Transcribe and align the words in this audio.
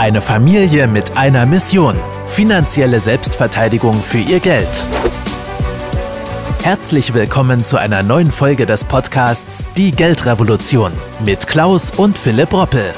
Eine 0.00 0.22
Familie 0.22 0.86
mit 0.86 1.14
einer 1.18 1.44
Mission. 1.44 1.94
Finanzielle 2.26 3.00
Selbstverteidigung 3.00 3.92
für 3.96 4.16
ihr 4.16 4.40
Geld. 4.40 4.86
Herzlich 6.62 7.12
willkommen 7.12 7.66
zu 7.66 7.76
einer 7.76 8.02
neuen 8.02 8.30
Folge 8.30 8.64
des 8.64 8.82
Podcasts 8.82 9.68
Die 9.74 9.92
Geldrevolution 9.92 10.90
mit 11.22 11.46
Klaus 11.46 11.90
und 11.90 12.16
Philipp 12.16 12.50
Roppel. 12.50 12.94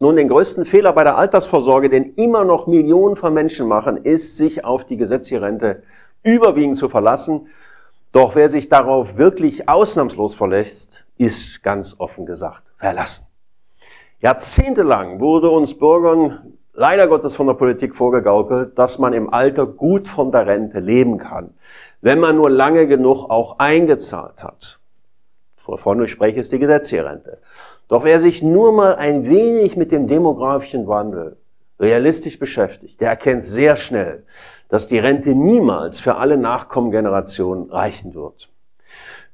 Nun, 0.00 0.16
den 0.16 0.28
größten 0.28 0.64
Fehler 0.64 0.94
bei 0.94 1.04
der 1.04 1.18
Altersvorsorge, 1.18 1.90
den 1.90 2.14
immer 2.14 2.42
noch 2.42 2.66
Millionen 2.66 3.16
von 3.16 3.34
Menschen 3.34 3.68
machen, 3.68 3.98
ist, 3.98 4.38
sich 4.38 4.64
auf 4.64 4.86
die 4.86 4.96
gesetzliche 4.96 5.42
Rente 5.42 5.82
überwiegend 6.22 6.78
zu 6.78 6.88
verlassen. 6.88 7.48
Doch 8.12 8.34
wer 8.34 8.48
sich 8.48 8.70
darauf 8.70 9.18
wirklich 9.18 9.68
ausnahmslos 9.68 10.34
verlässt, 10.34 11.04
ist 11.18 11.62
ganz 11.62 11.96
offen 11.98 12.26
gesagt 12.26 12.62
verlassen. 12.78 13.26
Jahrzehntelang 14.20 15.20
wurde 15.20 15.50
uns 15.50 15.76
Bürgern 15.78 16.54
leider 16.72 17.06
Gottes 17.08 17.36
von 17.36 17.46
der 17.46 17.54
Politik 17.54 17.96
vorgegaukelt, 17.96 18.78
dass 18.78 18.98
man 18.98 19.12
im 19.12 19.32
Alter 19.32 19.66
gut 19.66 20.08
von 20.08 20.32
der 20.32 20.46
Rente 20.46 20.80
leben 20.80 21.18
kann, 21.18 21.54
wenn 22.00 22.20
man 22.20 22.36
nur 22.36 22.50
lange 22.50 22.86
genug 22.86 23.30
auch 23.30 23.58
eingezahlt 23.58 24.42
hat. 24.42 24.80
Wovon 25.64 26.02
ich 26.02 26.10
spreche, 26.10 26.40
ist 26.40 26.52
die 26.52 26.58
gesetzliche 26.58 27.04
Rente. 27.04 27.38
Doch 27.88 28.04
wer 28.04 28.20
sich 28.20 28.42
nur 28.42 28.72
mal 28.72 28.96
ein 28.96 29.28
wenig 29.28 29.76
mit 29.76 29.92
dem 29.92 30.06
demografischen 30.06 30.86
Wandel 30.86 31.36
realistisch 31.78 32.38
beschäftigt, 32.38 33.00
der 33.00 33.10
erkennt 33.10 33.44
sehr 33.44 33.76
schnell, 33.76 34.24
dass 34.68 34.88
die 34.88 34.98
Rente 34.98 35.34
niemals 35.34 36.00
für 36.00 36.16
alle 36.16 36.36
Nachkommengenerationen 36.36 37.70
reichen 37.70 38.14
wird. 38.14 38.50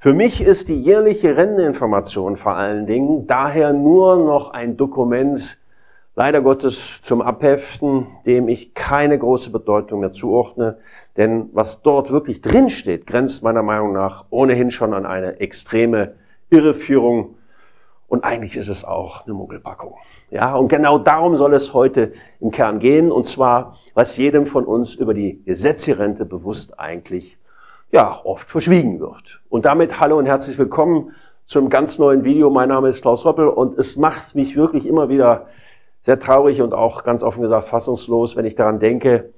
Für 0.04 0.12
mich 0.12 0.42
ist 0.42 0.68
die 0.68 0.78
jährliche 0.82 1.34
Renteninformation 1.34 2.36
vor 2.36 2.56
allen 2.56 2.86
Dingen 2.86 3.26
daher 3.26 3.72
nur 3.72 4.18
noch 4.18 4.50
ein 4.50 4.76
Dokument, 4.76 5.56
leider 6.14 6.42
Gottes 6.42 7.00
zum 7.00 7.22
Abheften, 7.22 8.08
dem 8.26 8.48
ich 8.48 8.74
keine 8.74 9.18
große 9.18 9.48
Bedeutung 9.48 10.00
mehr 10.00 10.12
zuordne, 10.12 10.76
denn 11.16 11.48
was 11.54 11.80
dort 11.80 12.10
wirklich 12.10 12.42
drinsteht, 12.42 13.06
grenzt 13.06 13.42
meiner 13.42 13.62
Meinung 13.62 13.94
nach 13.94 14.26
ohnehin 14.28 14.70
schon 14.70 14.92
an 14.92 15.06
eine 15.06 15.40
extreme 15.40 16.16
Irreführung 16.50 17.36
und 18.06 18.24
eigentlich 18.24 18.58
ist 18.58 18.68
es 18.68 18.84
auch 18.84 19.24
eine 19.24 19.32
Muggelpackung. 19.32 19.94
Ja, 20.30 20.54
und 20.54 20.68
genau 20.68 20.98
darum 20.98 21.34
soll 21.36 21.54
es 21.54 21.72
heute 21.72 22.12
im 22.40 22.50
Kern 22.50 22.78
gehen. 22.78 23.10
Und 23.10 23.24
zwar, 23.24 23.78
was 23.94 24.18
jedem 24.18 24.44
von 24.44 24.66
uns 24.66 24.94
über 24.94 25.14
die 25.14 25.42
Gesetzrente 25.46 26.26
bewusst 26.26 26.78
eigentlich, 26.78 27.38
ja, 27.94 28.20
oft 28.24 28.50
verschwiegen 28.50 28.98
wird. 28.98 29.40
Und 29.48 29.66
damit 29.66 30.00
hallo 30.00 30.18
und 30.18 30.26
herzlich 30.26 30.58
willkommen 30.58 31.12
zum 31.44 31.68
ganz 31.68 31.96
neuen 31.96 32.24
Video. 32.24 32.50
Mein 32.50 32.68
Name 32.68 32.88
ist 32.88 33.02
Klaus 33.02 33.24
Roppel 33.24 33.46
und 33.46 33.78
es 33.78 33.96
macht 33.96 34.34
mich 34.34 34.56
wirklich 34.56 34.84
immer 34.84 35.08
wieder 35.08 35.46
sehr 36.02 36.18
traurig 36.18 36.60
und 36.60 36.74
auch 36.74 37.04
ganz 37.04 37.22
offen 37.22 37.42
gesagt 37.42 37.68
fassungslos, 37.68 38.34
wenn 38.34 38.46
ich 38.46 38.56
daran 38.56 38.80
denke, 38.80 39.32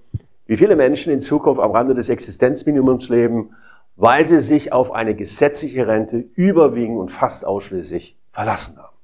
wie 0.47 0.57
viele 0.57 0.75
Menschen 0.75 1.12
in 1.12 1.21
Zukunft 1.21 1.61
am 1.61 1.73
Rande 1.73 1.95
des 1.95 2.09
Existenzminimums 2.09 3.11
leben, 3.11 3.51
weil 3.95 4.25
sie 4.25 4.41
sich 4.41 4.73
auf 4.73 4.91
eine 4.91 5.15
gesetzliche 5.15 5.87
Rente 5.87 6.25
überwiegend 6.34 6.99
und 6.99 7.11
fast 7.11 7.47
ausschließlich 7.47 8.17
verlassen 8.33 8.79
haben. 8.79 8.97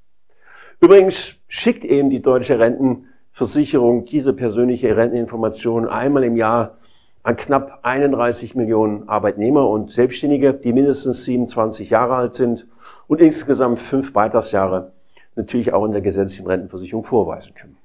Übrigens 0.81 1.35
schickt 1.47 1.85
eben 1.85 2.09
die 2.09 2.23
deutsche 2.23 2.59
Rentenversicherung 2.59 4.07
diese 4.07 4.33
persönliche 4.33 4.97
Renteninformation 4.97 5.87
einmal 5.87 6.25
im 6.25 6.37
Jahr 6.39 6.79
an 7.23 7.37
knapp 7.37 7.81
31 7.83 8.55
Millionen 8.55 9.09
Arbeitnehmer 9.09 9.69
und 9.69 9.93
Selbstständige, 9.93 10.55
die 10.55 10.73
mindestens 10.73 11.25
27 11.25 11.91
Jahre 11.91 12.17
alt 12.17 12.35
sind 12.35 12.67
und 13.07 13.21
insgesamt 13.21 13.79
fünf 13.79 14.13
Beitragsjahre 14.13 14.93
natürlich 15.37 15.73
auch 15.73 15.85
in 15.85 15.93
der 15.93 16.03
gesetzlichen 16.03 16.47
Rentenversicherung 16.47 17.05
vorweisen 17.05 17.55
können. 17.55 17.77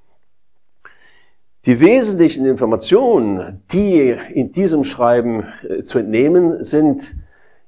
Die 1.66 1.80
wesentlichen 1.80 2.46
Informationen, 2.46 3.62
die 3.72 4.16
in 4.32 4.52
diesem 4.52 4.84
Schreiben 4.84 5.46
äh, 5.68 5.82
zu 5.82 5.98
entnehmen 5.98 6.62
sind, 6.62 7.14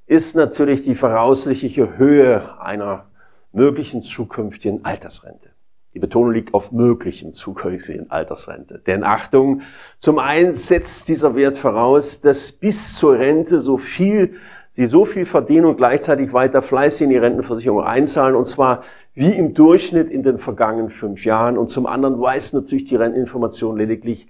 ist 0.07 0.35
natürlich 0.35 0.83
die 0.83 0.95
voraussichtliche 0.95 1.99
Höhe 1.99 2.61
einer 2.61 3.07
möglichen 3.53 4.03
zukünftigen 4.03 4.85
Altersrente. 4.85 5.50
Die 5.93 5.99
Betonung 5.99 6.33
liegt 6.33 6.55
auf 6.55 6.71
möglichen 6.71 7.33
zukünftigen 7.33 8.11
Altersrente. 8.13 8.79
Denn 8.79 9.03
Achtung, 9.03 9.63
zum 9.99 10.21
einen 10.21 10.55
setzt 10.55 11.09
dieser 11.09 11.35
Wert 11.35 11.57
voraus, 11.57 12.21
dass 12.21 12.53
bis 12.53 12.95
zur 12.95 13.19
Rente 13.19 13.61
so 13.61 13.77
viel, 13.77 14.35
sie 14.71 14.87
so 14.87 15.05
viel 15.05 15.27
verdienen 15.27 15.65
und 15.67 15.77
gleichzeitig 15.77 16.33
weiter 16.33 16.63
fleißig 16.63 17.03
in 17.03 17.11
die 17.11 17.17
Rentenversicherung 17.17 17.83
einzahlen, 17.83 18.37
und 18.37 18.45
zwar 18.45 18.85
wie 19.15 19.33
im 19.33 19.53
Durchschnitt 19.53 20.11
in 20.11 20.23
den 20.23 20.39
vergangenen 20.39 20.91
fünf 20.91 21.25
Jahren. 21.25 21.59
Und 21.59 21.69
zum 21.71 21.87
anderen 21.87 22.21
weist 22.21 22.55
natürlich 22.55 22.85
die 22.85 22.95
Renteninformation 22.95 23.77
lediglich, 23.77 24.29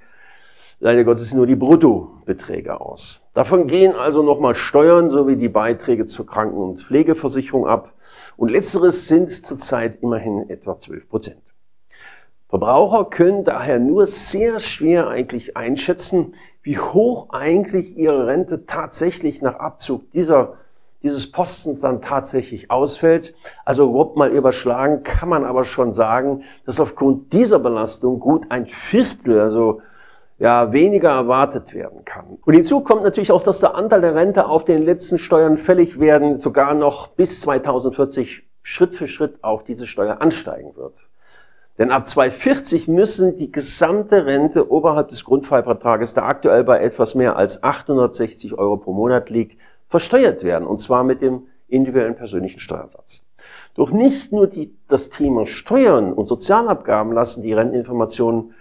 leider 0.79 1.05
Gottes, 1.05 1.35
nur 1.35 1.47
die 1.47 1.57
Bruttobeträge 1.57 2.81
aus. 2.81 3.21
Davon 3.35 3.67
gehen 3.67 3.93
also 3.93 4.23
nochmal 4.23 4.55
Steuern 4.55 5.11
sowie 5.11 5.37
die 5.37 5.51
Beiträge 5.51 6.07
zur 6.07 6.27
Kranken- 6.27 6.57
und 6.57 6.81
Pflegeversicherung 6.81 7.67
ab. 7.67 7.93
Und 8.39 8.49
letzteres 8.49 9.07
sind 9.07 9.31
zurzeit 9.31 9.99
immerhin 10.01 10.49
etwa 10.49 10.79
12 10.79 11.07
Prozent. 11.07 11.50
Verbraucher 12.51 13.05
können 13.05 13.45
daher 13.45 13.79
nur 13.79 14.07
sehr 14.07 14.59
schwer 14.59 15.07
eigentlich 15.07 15.57
einschätzen, 15.57 16.35
wie 16.63 16.81
hoch 16.81 17.29
eigentlich 17.31 17.97
ihre 17.97 18.27
Rente 18.27 18.67
tatsächlich 18.67 19.41
nach 19.41 19.55
Abzug 19.61 20.11
dieser, 20.11 20.55
dieses 21.05 21.31
Postens 21.31 21.81
dann 21.81 22.03
tatsächlich 22.03 22.69
ausfällt. 22.69 23.37
Also 23.65 23.93
grob 23.93 24.17
mal 24.17 24.31
überschlagen 24.31 25.05
kann 25.05 25.29
man 25.29 25.45
aber 25.45 25.63
schon 25.63 25.93
sagen, 25.93 26.43
dass 26.67 26.81
aufgrund 26.81 27.33
dieser 27.33 27.61
Belastung 27.61 28.19
gut 28.19 28.47
ein 28.51 28.67
Viertel, 28.67 29.39
also 29.41 29.81
ja, 30.41 30.73
weniger 30.73 31.11
erwartet 31.11 31.73
werden 31.73 32.05
kann. 32.05 32.39
Und 32.45 32.55
hinzu 32.55 32.81
kommt 32.81 33.05
natürlich 33.05 33.31
auch, 33.31 33.43
dass 33.43 33.61
der 33.61 33.77
Anteil 33.77 34.01
der 34.01 34.17
Rente 34.17 34.47
auf 34.47 34.65
den 34.65 34.83
letzten 34.83 35.19
Steuern 35.19 35.57
fällig 35.57 36.01
werden, 36.01 36.37
sogar 36.37 36.75
noch 36.75 37.09
bis 37.09 37.43
2040 37.43 38.43
Schritt 38.63 38.95
für 38.95 39.07
Schritt 39.07 39.45
auch 39.45 39.63
diese 39.63 39.87
Steuer 39.87 40.21
ansteigen 40.21 40.75
wird. 40.75 41.10
Denn 41.81 41.93
ab 41.93 42.07
2040 42.07 42.89
müssen 42.89 43.37
die 43.37 43.51
gesamte 43.51 44.27
Rente 44.27 44.71
oberhalb 44.71 45.09
des 45.09 45.25
Grundfreibetrages, 45.25 46.13
der 46.13 46.27
aktuell 46.27 46.63
bei 46.63 46.79
etwas 46.81 47.15
mehr 47.15 47.37
als 47.37 47.63
860 47.63 48.59
Euro 48.59 48.77
pro 48.77 48.93
Monat 48.93 49.31
liegt, 49.31 49.59
versteuert 49.89 50.45
werden. 50.45 50.69
Und 50.69 50.83
zwar 50.83 51.05
mit 51.05 51.23
dem 51.23 51.47
individuellen 51.69 52.17
persönlichen 52.17 52.61
Steuersatz. 52.61 53.23
Doch 53.75 53.93
nicht 53.93 54.31
nur 54.31 54.47
die, 54.47 54.77
das 54.89 55.09
Thema 55.09 55.47
Steuern 55.47 56.13
und 56.13 56.27
Sozialabgaben 56.27 57.15
lassen 57.15 57.43
die 57.43 57.55
Renteninformationen 57.55 58.53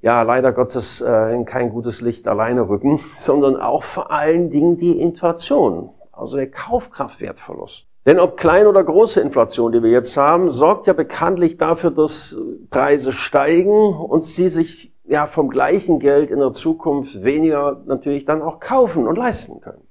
ja 0.00 0.22
leider 0.22 0.52
Gottes 0.52 1.00
äh, 1.00 1.34
in 1.34 1.44
kein 1.44 1.70
gutes 1.70 2.00
Licht 2.00 2.28
alleine 2.28 2.68
rücken, 2.68 3.00
sondern 3.12 3.56
auch 3.56 3.82
vor 3.82 4.12
allen 4.12 4.50
Dingen 4.50 4.76
die 4.76 5.00
Inflation, 5.00 5.90
also 6.12 6.36
der 6.36 6.48
Kaufkraftwertverlust. 6.52 7.88
Denn 8.04 8.18
ob 8.18 8.36
kleine 8.36 8.68
oder 8.68 8.82
große 8.82 9.20
Inflation, 9.20 9.72
die 9.72 9.82
wir 9.82 9.90
jetzt 9.90 10.16
haben, 10.16 10.48
sorgt 10.48 10.86
ja 10.86 10.92
bekanntlich 10.92 11.56
dafür, 11.56 11.92
dass 11.92 12.36
Preise 12.70 13.12
steigen 13.12 13.94
und 13.94 14.24
sie 14.24 14.48
sich 14.48 14.92
ja 15.04 15.26
vom 15.26 15.50
gleichen 15.50 16.00
Geld 16.00 16.30
in 16.30 16.40
der 16.40 16.50
Zukunft 16.50 17.22
weniger 17.22 17.80
natürlich 17.86 18.24
dann 18.24 18.42
auch 18.42 18.58
kaufen 18.58 19.06
und 19.06 19.16
leisten 19.16 19.60
können. 19.60 19.86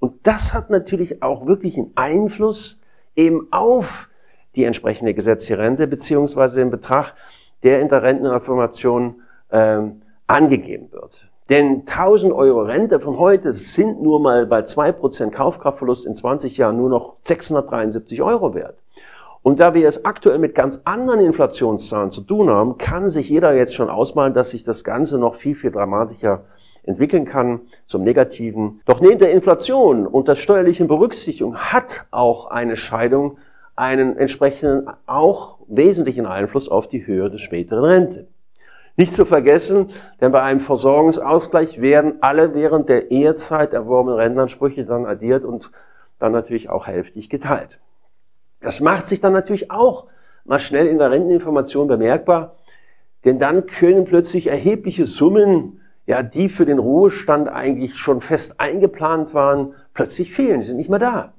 Und 0.00 0.26
das 0.26 0.52
hat 0.52 0.70
natürlich 0.70 1.22
auch 1.22 1.46
wirklich 1.46 1.78
einen 1.78 1.92
Einfluss 1.94 2.78
eben 3.16 3.48
auf 3.50 4.08
die 4.56 4.64
entsprechende 4.64 5.14
gesetzliche 5.14 5.58
Rente 5.58 5.86
beziehungsweise 5.86 6.60
den 6.60 6.70
Betrag, 6.70 7.14
der 7.62 7.80
in 7.80 7.88
der 7.88 8.02
Renteninformation 8.02 9.22
ähm, 9.50 10.02
angegeben 10.26 10.90
wird. 10.92 11.29
Denn 11.50 11.80
1000 11.80 12.32
Euro 12.32 12.62
Rente 12.62 13.00
von 13.00 13.18
heute 13.18 13.50
sind 13.50 14.00
nur 14.00 14.20
mal 14.20 14.46
bei 14.46 14.60
2% 14.60 15.30
Kaufkraftverlust 15.30 16.06
in 16.06 16.14
20 16.14 16.56
Jahren 16.56 16.76
nur 16.76 16.88
noch 16.88 17.16
673 17.22 18.22
Euro 18.22 18.54
wert. 18.54 18.76
Und 19.42 19.58
da 19.58 19.74
wir 19.74 19.88
es 19.88 20.04
aktuell 20.04 20.38
mit 20.38 20.54
ganz 20.54 20.82
anderen 20.84 21.18
Inflationszahlen 21.18 22.12
zu 22.12 22.20
tun 22.20 22.50
haben, 22.50 22.78
kann 22.78 23.08
sich 23.08 23.28
jeder 23.28 23.52
jetzt 23.52 23.74
schon 23.74 23.90
ausmalen, 23.90 24.32
dass 24.32 24.50
sich 24.50 24.62
das 24.62 24.84
Ganze 24.84 25.18
noch 25.18 25.34
viel, 25.34 25.56
viel 25.56 25.72
dramatischer 25.72 26.44
entwickeln 26.84 27.24
kann 27.24 27.62
zum 27.84 28.04
Negativen. 28.04 28.80
Doch 28.84 29.00
neben 29.00 29.18
der 29.18 29.32
Inflation 29.32 30.06
und 30.06 30.28
der 30.28 30.36
steuerlichen 30.36 30.86
Berücksichtigung 30.86 31.56
hat 31.56 32.06
auch 32.12 32.46
eine 32.46 32.76
Scheidung 32.76 33.38
einen 33.74 34.16
entsprechenden, 34.16 34.88
auch 35.06 35.56
wesentlichen 35.66 36.26
Einfluss 36.26 36.68
auf 36.68 36.86
die 36.86 37.06
Höhe 37.06 37.28
der 37.28 37.38
späteren 37.38 37.84
Rente. 37.84 38.28
Nicht 38.96 39.12
zu 39.12 39.24
vergessen, 39.24 39.88
denn 40.20 40.32
bei 40.32 40.42
einem 40.42 40.60
Versorgungsausgleich 40.60 41.80
werden 41.80 42.18
alle 42.20 42.54
während 42.54 42.88
der 42.88 43.10
Ehezeit 43.10 43.72
erworbenen 43.72 44.18
Rentenansprüche 44.18 44.84
dann 44.84 45.06
addiert 45.06 45.44
und 45.44 45.70
dann 46.18 46.32
natürlich 46.32 46.68
auch 46.68 46.86
hälftig 46.86 47.30
geteilt. 47.30 47.80
Das 48.60 48.80
macht 48.80 49.08
sich 49.08 49.20
dann 49.20 49.32
natürlich 49.32 49.70
auch 49.70 50.06
mal 50.44 50.58
schnell 50.58 50.86
in 50.86 50.98
der 50.98 51.10
Renteninformation 51.10 51.88
bemerkbar, 51.88 52.56
denn 53.24 53.38
dann 53.38 53.66
können 53.66 54.04
plötzlich 54.04 54.48
erhebliche 54.48 55.06
Summen, 55.06 55.80
ja, 56.06 56.22
die 56.22 56.48
für 56.48 56.66
den 56.66 56.78
Ruhestand 56.78 57.48
eigentlich 57.48 57.96
schon 57.96 58.20
fest 58.20 58.56
eingeplant 58.58 59.32
waren, 59.34 59.74
plötzlich 59.94 60.32
fehlen, 60.32 60.62
sind 60.62 60.76
nicht 60.76 60.90
mehr 60.90 60.98
da. 60.98 61.32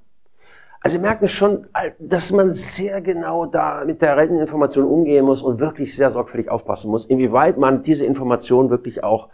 Also 0.83 0.97
Sie 0.97 1.01
merken 1.01 1.27
schon, 1.27 1.67
dass 1.99 2.31
man 2.31 2.51
sehr 2.51 3.01
genau 3.01 3.45
da 3.45 3.83
mit 3.85 4.01
der 4.01 4.17
Renteninformation 4.17 4.85
umgehen 4.85 5.25
muss 5.25 5.43
und 5.43 5.59
wirklich 5.59 5.95
sehr 5.95 6.09
sorgfältig 6.09 6.49
aufpassen 6.49 6.89
muss, 6.89 7.05
inwieweit 7.05 7.59
man 7.59 7.83
diese 7.83 8.03
Information 8.03 8.71
wirklich 8.71 9.03
auch 9.03 9.29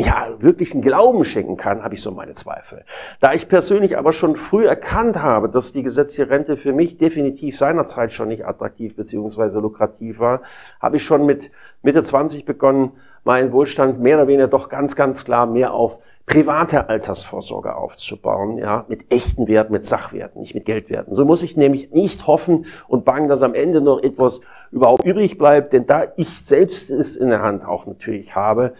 ja, 0.00 0.28
wirklichen 0.38 0.80
Glauben 0.82 1.24
schenken 1.24 1.56
kann, 1.56 1.82
habe 1.82 1.94
ich 1.94 2.02
so 2.02 2.10
meine 2.10 2.32
Zweifel. 2.32 2.84
Da 3.20 3.32
ich 3.32 3.48
persönlich 3.48 3.98
aber 3.98 4.12
schon 4.12 4.36
früh 4.36 4.66
erkannt 4.66 5.20
habe, 5.20 5.48
dass 5.48 5.72
die 5.72 5.82
gesetzliche 5.82 6.30
Rente 6.30 6.56
für 6.56 6.72
mich 6.72 6.96
definitiv 6.96 7.56
seinerzeit 7.58 8.12
schon 8.12 8.28
nicht 8.28 8.46
attraktiv 8.46 8.96
beziehungsweise 8.96 9.60
lukrativ 9.60 10.18
war, 10.18 10.42
habe 10.80 10.96
ich 10.96 11.04
schon 11.04 11.26
mit 11.26 11.50
Mitte 11.82 12.02
20 12.02 12.44
begonnen, 12.44 12.92
meinen 13.24 13.52
Wohlstand 13.52 14.00
mehr 14.00 14.16
oder 14.16 14.28
weniger 14.28 14.48
doch 14.48 14.68
ganz, 14.68 14.96
ganz 14.96 15.24
klar 15.24 15.46
mehr 15.46 15.74
auf 15.74 15.98
private 16.26 16.88
Altersvorsorge 16.88 17.74
aufzubauen, 17.74 18.56
ja, 18.56 18.84
mit 18.88 19.12
echten 19.12 19.48
Werten, 19.48 19.72
mit 19.72 19.84
Sachwerten, 19.84 20.40
nicht 20.40 20.54
mit 20.54 20.64
Geldwerten. 20.64 21.12
So 21.12 21.24
muss 21.24 21.42
ich 21.42 21.56
nämlich 21.56 21.90
nicht 21.90 22.26
hoffen 22.26 22.66
und 22.86 23.04
bangen, 23.04 23.28
dass 23.28 23.42
am 23.42 23.54
Ende 23.54 23.80
noch 23.80 24.02
etwas 24.02 24.40
überhaupt 24.70 25.04
übrig 25.04 25.38
bleibt, 25.38 25.72
denn 25.72 25.86
da 25.86 26.04
ich 26.16 26.44
selbst 26.44 26.90
es 26.90 27.16
in 27.16 27.30
der 27.30 27.42
Hand 27.42 27.66
auch 27.66 27.86
natürlich 27.86 28.36
habe, 28.36 28.74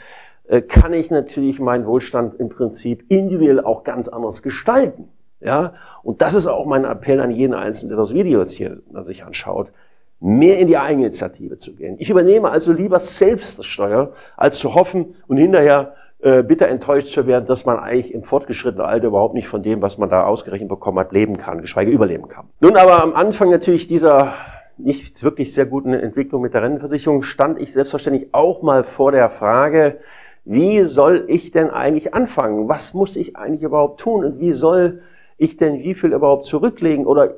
kann 0.68 0.92
ich 0.92 1.10
natürlich 1.10 1.60
meinen 1.60 1.86
Wohlstand 1.86 2.34
im 2.40 2.48
Prinzip 2.48 3.04
individuell 3.08 3.60
auch 3.60 3.84
ganz 3.84 4.08
anders 4.08 4.42
gestalten. 4.42 5.08
Ja, 5.40 5.74
und 6.02 6.20
das 6.20 6.34
ist 6.34 6.46
auch 6.46 6.66
mein 6.66 6.84
Appell 6.84 7.20
an 7.20 7.30
jeden 7.30 7.54
Einzelnen, 7.54 7.90
der 7.90 7.98
das 7.98 8.12
Video 8.12 8.40
jetzt 8.40 8.52
hier 8.52 8.82
sich 9.04 9.24
anschaut 9.24 9.72
mehr 10.20 10.58
in 10.58 10.66
die 10.66 10.76
Eigeninitiative 10.76 11.58
zu 11.58 11.74
gehen. 11.74 11.96
Ich 11.98 12.10
übernehme 12.10 12.50
also 12.50 12.72
lieber 12.72 13.00
selbst 13.00 13.58
das 13.58 13.66
Steuer, 13.66 14.12
als 14.36 14.58
zu 14.58 14.74
hoffen 14.74 15.14
und 15.26 15.38
hinterher 15.38 15.94
äh, 16.20 16.42
bitter 16.42 16.68
enttäuscht 16.68 17.08
zu 17.08 17.26
werden, 17.26 17.46
dass 17.46 17.64
man 17.64 17.78
eigentlich 17.78 18.12
im 18.12 18.22
fortgeschrittenen 18.22 18.86
Alter 18.86 19.06
überhaupt 19.06 19.34
nicht 19.34 19.48
von 19.48 19.62
dem, 19.62 19.80
was 19.80 19.96
man 19.96 20.10
da 20.10 20.24
ausgerechnet 20.24 20.68
bekommen 20.68 20.98
hat, 20.98 21.12
leben 21.12 21.38
kann, 21.38 21.62
geschweige 21.62 21.90
überleben 21.90 22.28
kann. 22.28 22.48
Nun 22.60 22.76
aber 22.76 23.02
am 23.02 23.14
Anfang 23.14 23.48
natürlich 23.48 23.86
dieser 23.86 24.34
nicht 24.76 25.22
wirklich 25.24 25.54
sehr 25.54 25.66
guten 25.66 25.94
Entwicklung 25.94 26.42
mit 26.42 26.52
der 26.52 26.62
Rentenversicherung 26.62 27.22
stand 27.22 27.58
ich 27.58 27.72
selbstverständlich 27.72 28.28
auch 28.32 28.62
mal 28.62 28.84
vor 28.84 29.12
der 29.12 29.30
Frage, 29.30 29.98
wie 30.44 30.84
soll 30.84 31.24
ich 31.28 31.50
denn 31.50 31.70
eigentlich 31.70 32.14
anfangen? 32.14 32.68
Was 32.68 32.94
muss 32.94 33.16
ich 33.16 33.36
eigentlich 33.36 33.62
überhaupt 33.62 34.00
tun? 34.00 34.24
Und 34.24 34.40
wie 34.40 34.52
soll 34.52 35.02
ich 35.36 35.56
denn 35.56 35.80
wie 35.80 35.94
viel 35.94 36.12
überhaupt 36.12 36.44
zurücklegen? 36.44 37.06
Oder 37.06 37.34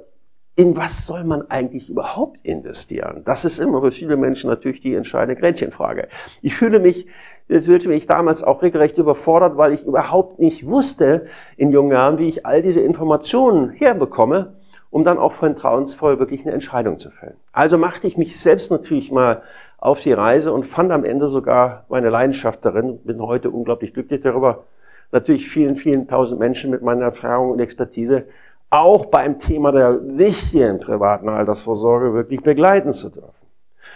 in 0.55 0.77
was 0.77 1.07
soll 1.07 1.25
man 1.25 1.51
eigentlich 1.51 1.89
überhaupt 1.89 2.39
investieren? 2.43 3.23
Das 3.25 3.45
ist 3.45 3.59
immer 3.59 3.81
für 3.81 3.91
viele 3.91 4.17
Menschen 4.17 4.51
natürlich 4.51 4.81
die 4.81 4.95
entscheidende 4.95 5.41
Gretchenfrage. 5.41 6.09
Ich 6.43 6.55
fühle 6.55 6.79
mich, 6.79 7.07
es 7.49 7.67
fühlte 7.67 7.89
mich 7.89 8.07
damals 8.07 8.43
auch 8.43 8.63
regelrecht 8.63 8.99
überfordert, 8.99 9.57
weil 9.57 9.73
ich 9.73 9.87
überhaupt 9.87 10.39
nicht 10.41 10.67
wusste 10.67 11.27
in 11.57 11.71
jungen 11.71 11.93
Jahren, 11.93 12.19
wie 12.19 12.29
ich 12.29 12.45
all 12.45 12.61
diese 12.61 12.81
Informationen 12.81 13.71
herbekomme, 13.71 14.55
um 14.93 15.05
dann 15.05 15.19
auch 15.19 15.33
vertrauensvoll 15.33 16.19
wirklich 16.19 16.43
eine 16.43 16.53
Entscheidung 16.53 16.99
zu 16.99 17.11
fällen. 17.11 17.37
Also 17.51 17.79
machte 17.79 18.07
ich 18.07 18.19
mich 18.19 18.39
selbst 18.39 18.71
natürlich 18.71 19.11
mal 19.11 19.43
auf 19.79 20.03
die 20.03 20.13
Reise 20.13 20.53
und 20.53 20.65
fand 20.65 20.93
am 20.93 21.05
Ende 21.05 21.29
sogar 21.29 21.87
meine 21.89 22.11
Leidenschaft 22.11 22.63
darin. 22.63 22.99
Bin 22.99 23.21
heute 23.23 23.51
unglaublich 23.51 23.95
glücklich 23.95 24.21
darüber, 24.21 24.65
natürlich 25.11 25.49
vielen, 25.49 25.77
vielen 25.77 26.07
tausend 26.07 26.39
Menschen 26.39 26.71
mit 26.71 26.83
meiner 26.83 27.07
Erfahrung 27.07 27.53
und 27.53 27.61
Expertise 27.61 28.27
auch 28.69 29.07
beim 29.07 29.39
Thema 29.39 29.73
der 29.73 29.99
wichtigen 30.19 30.79
privaten 30.79 31.31
Altersvorsorge 31.31 32.13
wirklich 32.13 32.43
begleiten 32.43 32.93
zu 32.93 33.09
dürfen. 33.09 33.33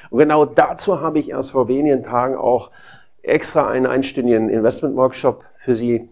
Und 0.09 0.19
genau 0.19 0.47
dazu 0.47 1.03
habe 1.03 1.19
ich 1.19 1.31
erst 1.31 1.51
vor 1.51 1.69
wenigen 1.69 2.05
Tagen 2.05 2.37
auch 2.37 2.71
extra 3.23 3.69
einen 3.69 3.87
einstündigen 3.87 4.49
Investment-Workshop 4.49 5.45
für 5.63 5.77
Sie 5.77 6.09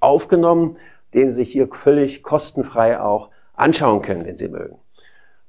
aufgenommen, 0.00 0.78
den 1.12 1.28
Sie 1.28 1.36
sich 1.36 1.52
hier 1.52 1.68
völlig 1.70 2.22
kostenfrei 2.22 2.98
auch 2.98 3.28
anschauen 3.54 4.02
können, 4.02 4.24
wenn 4.24 4.36
Sie 4.36 4.48
mögen, 4.48 4.76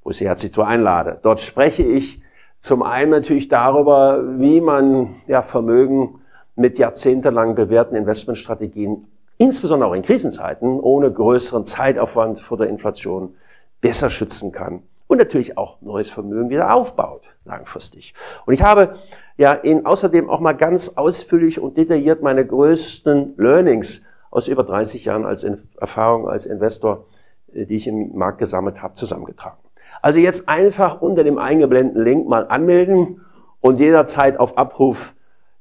wo 0.04 0.10
ich 0.10 0.18
Sie 0.18 0.28
herzlich 0.28 0.54
zu 0.54 0.64
einlade. 0.64 1.20
Dort 1.22 1.40
spreche 1.40 1.84
ich 1.84 2.22
zum 2.60 2.84
einen 2.84 3.12
natürlich 3.12 3.50
darüber, 3.50 4.24
wie 4.40 4.62
man 4.62 5.16
ja, 5.28 5.42
Vermögen 5.42 6.22
mit 6.56 6.78
jahrzehntelang 6.78 7.56
bewährten 7.56 7.96
Investmentstrategien 7.96 9.08
insbesondere 9.38 9.90
auch 9.90 9.96
in 9.96 10.02
Krisenzeiten, 10.02 10.80
ohne 10.80 11.12
größeren 11.12 11.66
Zeitaufwand 11.66 12.40
vor 12.40 12.58
der 12.58 12.68
Inflation 12.68 13.36
besser 13.82 14.10
schützen 14.10 14.52
kann 14.52 14.84
und 15.08 15.18
natürlich 15.18 15.58
auch 15.58 15.82
neues 15.82 16.10
Vermögen 16.10 16.50
wieder 16.50 16.74
aufbaut, 16.74 17.36
langfristig. 17.44 18.14
Und 18.46 18.54
ich 18.54 18.64
habe 18.64 18.94
ja 19.38 19.54
in 19.54 19.86
außerdem 19.86 20.30
auch 20.30 20.40
mal 20.40 20.54
ganz 20.54 20.90
ausführlich 20.96 21.60
und 21.60 21.78
detailliert 21.78 22.22
meine 22.22 22.46
größten 22.46 23.34
Learnings 23.38 24.04
aus 24.32 24.48
über 24.48 24.64
30 24.64 25.06
Jahren 25.06 25.26
als 25.26 25.46
Erfahrung 25.78 26.28
als 26.28 26.46
Investor, 26.46 27.06
die 27.54 27.76
ich 27.76 27.88
im 27.88 28.16
Markt 28.16 28.40
gesammelt 28.40 28.82
habe, 28.82 28.94
zusammengetragen. 28.94 29.58
Also 30.02 30.20
jetzt 30.20 30.50
einfach 30.50 31.02
unter 31.02 31.24
dem 31.24 31.38
eingeblendeten 31.38 32.04
Link 32.04 32.28
mal 32.28 32.48
anmelden 32.48 33.22
und 33.62 33.80
jederzeit 33.80 34.40
auf 34.40 34.58
Abruf 34.58 35.14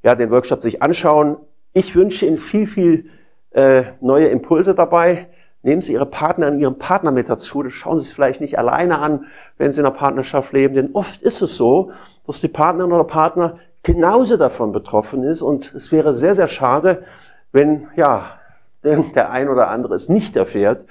ja, 0.02 0.14
den 0.14 0.30
Workshop 0.30 0.62
sich 0.62 0.82
anschauen. 0.82 1.36
Ich 1.72 1.94
wünsche 1.94 2.26
Ihnen 2.26 2.36
viel, 2.36 2.66
viel 2.66 3.06
äh, 3.52 3.84
neue 4.00 4.26
Impulse 4.28 4.74
dabei. 4.74 5.28
Nehmen 5.62 5.80
Sie 5.80 5.92
Ihre 5.92 6.06
Partner 6.06 6.48
und 6.48 6.58
Ihren 6.58 6.78
Partner 6.78 7.12
mit 7.12 7.28
dazu. 7.28 7.68
Schauen 7.70 7.98
Sie 7.98 8.06
es 8.06 8.12
vielleicht 8.12 8.40
nicht 8.40 8.58
alleine 8.58 8.98
an, 8.98 9.26
wenn 9.58 9.70
Sie 9.70 9.80
in 9.80 9.86
einer 9.86 9.94
Partnerschaft 9.94 10.52
leben. 10.52 10.74
Denn 10.74 10.90
oft 10.92 11.22
ist 11.22 11.40
es 11.40 11.56
so, 11.56 11.92
dass 12.26 12.40
die 12.40 12.48
Partnerin 12.48 12.92
oder 12.92 13.04
Partner 13.04 13.58
genauso 13.84 14.36
davon 14.36 14.72
betroffen 14.72 15.22
ist. 15.22 15.42
Und 15.42 15.72
es 15.74 15.92
wäre 15.92 16.14
sehr, 16.14 16.34
sehr 16.34 16.48
schade, 16.48 17.04
wenn, 17.52 17.88
ja, 17.94 18.38
der 18.82 19.30
ein 19.30 19.48
oder 19.48 19.68
andere 19.68 19.94
es 19.94 20.08
nicht 20.08 20.34
erfährt. 20.34 20.86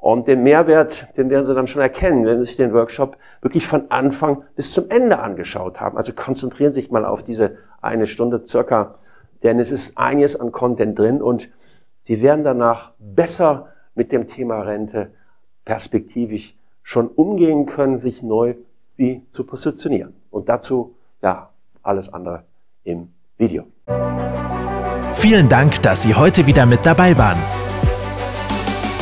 Und 0.00 0.28
den 0.28 0.42
Mehrwert, 0.42 1.14
den 1.18 1.28
werden 1.28 1.44
Sie 1.44 1.54
dann 1.54 1.66
schon 1.66 1.82
erkennen, 1.82 2.24
wenn 2.24 2.38
Sie 2.38 2.46
sich 2.46 2.56
den 2.56 2.72
Workshop 2.72 3.18
wirklich 3.42 3.66
von 3.66 3.90
Anfang 3.90 4.44
bis 4.56 4.72
zum 4.72 4.88
Ende 4.88 5.18
angeschaut 5.18 5.78
haben. 5.78 5.98
Also 5.98 6.14
konzentrieren 6.14 6.72
Sie 6.72 6.80
sich 6.80 6.90
mal 6.90 7.04
auf 7.04 7.22
diese 7.22 7.58
eine 7.82 8.06
Stunde 8.06 8.42
circa, 8.46 8.94
denn 9.42 9.58
es 9.58 9.70
ist 9.70 9.98
einiges 9.98 10.40
an 10.40 10.52
Content 10.52 10.98
drin 10.98 11.20
und 11.20 11.50
Sie 12.02 12.22
werden 12.22 12.44
danach 12.44 12.92
besser 12.98 13.68
mit 13.94 14.10
dem 14.10 14.26
Thema 14.26 14.62
Rente 14.62 15.10
perspektivisch 15.66 16.56
schon 16.82 17.08
umgehen 17.08 17.66
können, 17.66 17.98
sich 17.98 18.22
neu 18.22 18.54
wie 18.96 19.26
zu 19.30 19.44
positionieren. 19.44 20.14
Und 20.30 20.48
dazu, 20.48 20.94
ja, 21.22 21.50
alles 21.82 22.10
andere 22.12 22.44
im 22.84 23.12
Video. 23.36 23.64
Vielen 25.12 25.48
Dank, 25.50 25.82
dass 25.82 26.02
Sie 26.02 26.14
heute 26.14 26.46
wieder 26.46 26.64
mit 26.64 26.86
dabei 26.86 27.18
waren. 27.18 27.38